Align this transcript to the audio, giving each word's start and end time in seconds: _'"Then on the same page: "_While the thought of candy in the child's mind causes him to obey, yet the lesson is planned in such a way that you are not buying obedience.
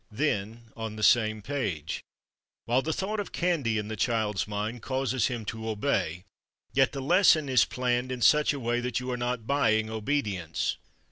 _'"Then 0.17 0.71
on 0.75 0.95
the 0.95 1.03
same 1.03 1.43
page: 1.43 2.01
"_While 2.67 2.83
the 2.83 2.91
thought 2.91 3.19
of 3.19 3.31
candy 3.31 3.77
in 3.77 3.87
the 3.87 3.95
child's 3.95 4.47
mind 4.47 4.81
causes 4.81 5.27
him 5.27 5.45
to 5.45 5.69
obey, 5.69 6.23
yet 6.73 6.91
the 6.91 7.01
lesson 7.01 7.47
is 7.47 7.65
planned 7.65 8.11
in 8.11 8.23
such 8.23 8.51
a 8.51 8.59
way 8.59 8.79
that 8.79 8.99
you 8.99 9.11
are 9.11 9.15
not 9.15 9.45
buying 9.45 9.91
obedience. 9.91 10.77